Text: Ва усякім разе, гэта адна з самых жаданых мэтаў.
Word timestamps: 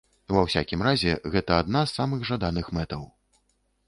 Ва 0.35 0.41
усякім 0.45 0.79
разе, 0.87 1.11
гэта 1.35 1.59
адна 1.63 1.83
з 1.83 1.91
самых 1.97 2.23
жаданых 2.31 2.71
мэтаў. 2.79 3.05